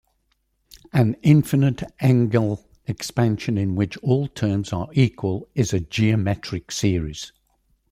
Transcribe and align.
An 0.93 1.15
infinite 1.21 1.83
Engel 1.99 2.67
expansion 2.87 3.55
in 3.55 3.75
which 3.75 3.99
all 3.99 4.27
terms 4.27 4.73
are 4.73 4.89
equal 4.93 5.47
is 5.53 5.73
a 5.73 5.79
geometric 5.79 6.71
series. 6.71 7.31